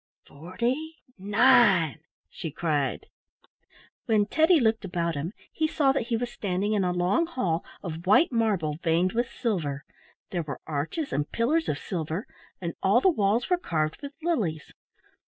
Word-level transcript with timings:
"FORTY 0.25 0.95
NINE!" 1.19 1.99
she 2.27 2.49
cried. 2.49 3.05
When 4.07 4.25
Teddy 4.25 4.59
looked 4.59 4.83
about 4.83 5.13
him 5.13 5.31
he 5.51 5.67
saw 5.67 5.91
that 5.91 6.07
he 6.07 6.17
was 6.17 6.31
standing 6.31 6.73
in 6.73 6.83
a 6.83 6.91
long 6.91 7.27
hall 7.27 7.63
of 7.83 8.07
white 8.07 8.31
marble 8.31 8.77
veined 8.81 9.11
with 9.13 9.29
silver. 9.29 9.85
There 10.31 10.41
were 10.41 10.59
arches 10.65 11.13
and 11.13 11.31
pillars 11.31 11.69
of 11.69 11.77
silver 11.77 12.25
and 12.59 12.73
all 12.81 12.99
the 12.99 13.09
walls 13.11 13.51
were 13.51 13.57
carved 13.57 14.01
with 14.01 14.13
lilies. 14.23 14.73